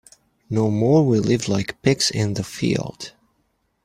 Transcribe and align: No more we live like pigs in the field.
No 0.49 0.71
more 0.71 1.05
we 1.05 1.19
live 1.19 1.47
like 1.47 1.79
pigs 1.83 2.09
in 2.09 2.33
the 2.33 2.43
field. 2.43 3.13